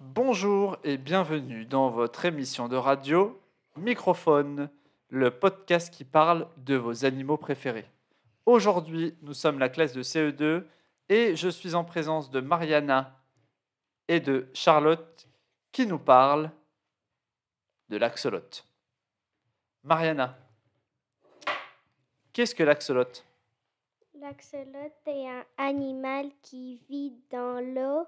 [0.00, 3.40] Bonjour et bienvenue dans votre émission de radio
[3.76, 4.68] Microphone,
[5.08, 7.88] le podcast qui parle de vos animaux préférés.
[8.44, 10.64] Aujourd'hui, nous sommes la classe de CE2
[11.08, 13.18] et je suis en présence de Mariana
[14.06, 15.26] et de Charlotte
[15.72, 16.50] qui nous parlent
[17.88, 18.66] de l'axolote.
[19.82, 20.36] Mariana,
[22.34, 23.24] qu'est-ce que l'axolote?
[24.20, 28.06] L'axolote est un animal qui vit dans l'eau.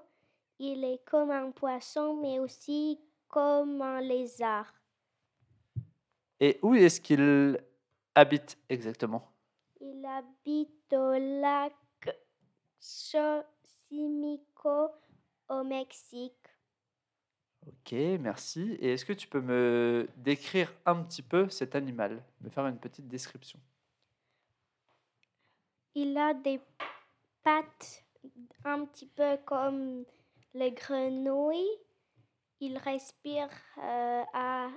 [0.59, 4.73] Il est comme un poisson, mais aussi comme un lézard.
[6.39, 7.57] Et où est-ce qu'il
[8.13, 9.31] habite exactement?
[9.79, 11.73] Il habite au lac
[12.81, 14.89] Xochimilco
[15.49, 16.33] au Mexique.
[17.67, 18.77] Ok, merci.
[18.79, 22.23] Et est-ce que tu peux me décrire un petit peu cet animal?
[22.41, 23.59] Me faire une petite description
[25.95, 26.59] Il a des
[27.43, 28.03] pattes
[28.65, 30.05] un petit peu comme
[30.53, 31.77] les grenouilles.
[32.59, 34.69] Il respire euh, à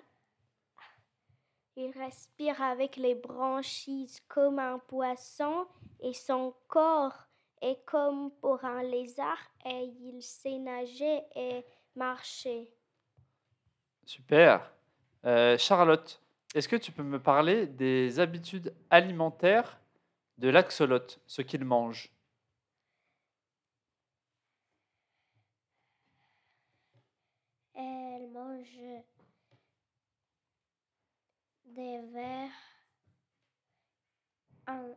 [1.74, 5.66] il respire avec les branchies comme un poisson
[6.00, 7.26] et son corps
[7.62, 11.64] est comme pour un lézard et il sait nager et
[11.96, 12.74] marcher.
[14.04, 14.70] Super.
[15.24, 16.20] Euh, Charlotte,
[16.54, 19.80] est-ce que tu peux me parler des habitudes alimentaires
[20.36, 22.10] de l'axolote, ce qu'il mange?
[28.22, 28.78] Elle mange
[31.64, 32.50] des vers,
[34.66, 34.94] un,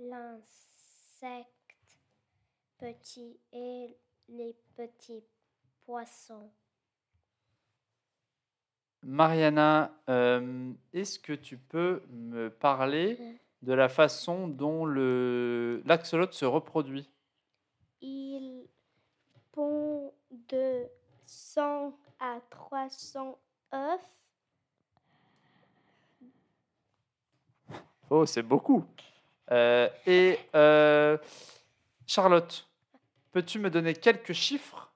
[0.00, 1.48] l'insecte
[2.78, 3.96] petit et
[4.28, 5.22] les petits
[5.84, 6.50] poissons.
[9.02, 16.46] Mariana, euh, est-ce que tu peux me parler de la façon dont le l'axolote se
[16.46, 17.08] reproduit?
[18.00, 18.66] Il
[19.52, 20.12] pond
[20.48, 20.88] de
[21.22, 23.38] 100 à 300
[23.74, 24.00] œufs.
[28.10, 28.84] Oh, c'est beaucoup.
[29.50, 31.18] Euh, et euh,
[32.06, 32.68] Charlotte,
[33.32, 34.92] peux-tu me donner quelques chiffres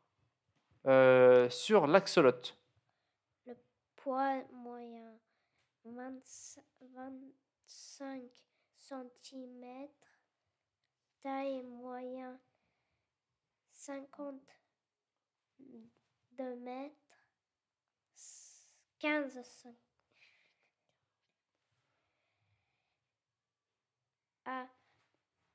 [0.87, 2.57] euh, sur l'axolote?
[3.47, 3.57] Le
[3.97, 5.19] poids moyen
[5.85, 6.13] 20
[6.95, 8.23] 25
[8.77, 9.89] cm.
[11.23, 12.39] Taille moyen
[13.73, 17.04] 52 mètres.
[19.05, 19.75] 15 cm.
[24.47, 24.67] à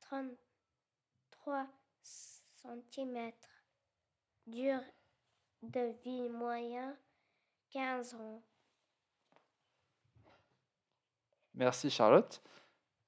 [0.02, 1.68] 33
[2.04, 3.32] cm.
[4.46, 4.80] Dur
[5.64, 6.96] de vie moyen
[7.72, 8.44] 15 ans.
[11.56, 12.44] Merci Charlotte.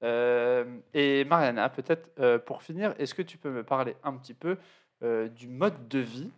[0.02, 4.34] Euh, et Mariana, peut-être euh, pour finir, est-ce que tu peux me parler un petit
[4.34, 4.58] peu
[5.04, 6.32] euh, du mode de vie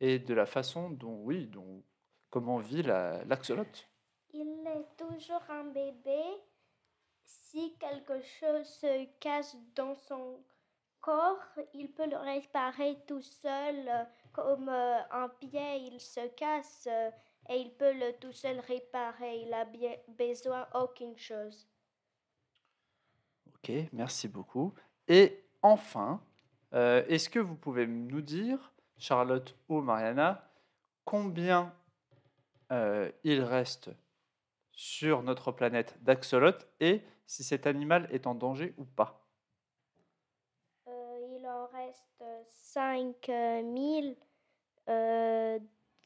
[0.00, 1.84] et de la façon dont, oui, dont,
[2.30, 3.88] comment vit la- l'axolote
[4.32, 6.22] Il est toujours un bébé.
[7.24, 10.42] Si quelque chose se casse dans son
[11.00, 11.42] corps,
[11.74, 13.90] il peut le réparer tout seul,
[14.32, 17.10] comme euh, un pied, il se casse euh,
[17.48, 19.40] et il peut le tout seul réparer.
[19.42, 21.66] Il a bien besoin aucune chose.
[23.48, 24.74] Ok, merci beaucoup.
[25.08, 26.22] Et enfin,
[26.74, 30.48] euh, est-ce que vous pouvez nous dire, Charlotte ou Mariana,
[31.04, 31.74] combien
[32.70, 33.90] euh, il reste
[34.72, 39.26] sur notre planète d'axolotes et si cet animal est en danger ou pas
[40.88, 44.16] Euh, il en reste 5000
[44.88, 45.58] euh,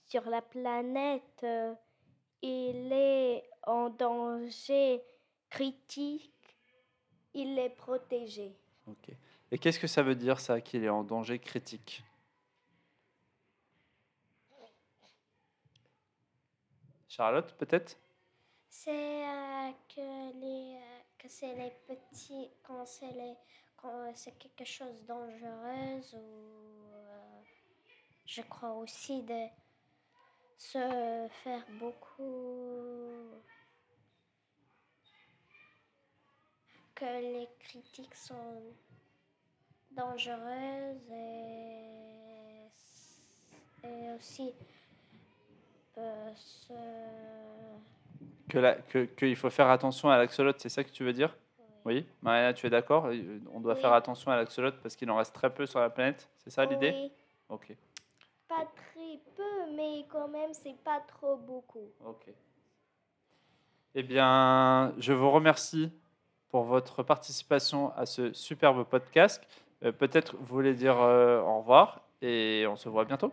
[0.06, 1.40] sur la planète.
[1.44, 1.74] Euh,
[2.42, 5.02] il est en danger
[5.48, 6.32] critique.
[7.32, 8.54] Il est protégé.
[8.86, 9.14] Ok.
[9.50, 12.04] Et qu'est-ce que ça veut dire ça, qu'il est en danger critique?
[17.14, 17.96] Charlotte, peut-être?
[18.68, 23.34] C'est euh, que les euh, que c'est les petits quand c'est les
[23.76, 27.42] quand c'est quelque chose de dangereux ou euh,
[28.26, 29.46] je crois aussi de
[30.58, 33.30] se faire beaucoup
[36.96, 38.60] que les critiques sont
[39.92, 41.74] dangereuses et,
[44.16, 44.52] aussi
[46.34, 46.72] se
[48.48, 51.34] que la- que- Qu'il faut faire attention à l'axolote, c'est ça que tu veux dire?
[51.84, 53.06] Oui Mariana, tu es d'accord?
[53.06, 53.80] Euh, On doit Oui.
[53.80, 56.64] faire attention à l'axolote parce qu'il en reste très peu sur la planète, c'est ça
[56.64, 56.92] l'idée?
[56.94, 57.12] Oui,
[57.50, 57.76] Ok.
[58.48, 61.88] pas très peu, mais quand même, c'est pas trop beaucoup.
[62.06, 62.26] Ok.
[63.96, 65.92] Eh bien, je vous remercie
[66.48, 69.46] pour votre participation à ce superbe podcast.
[69.84, 73.32] Euh, Peut-être vous voulez dire euh, au revoir et on se voit bientôt.